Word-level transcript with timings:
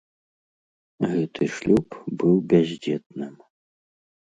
Гэты 1.11 1.43
шлюб 1.59 1.87
быў 2.23 2.35
бяздзетным. 2.55 3.33